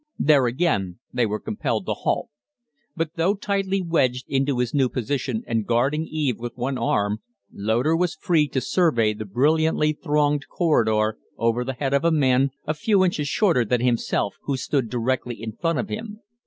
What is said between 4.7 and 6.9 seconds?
new position and guarding Eve with one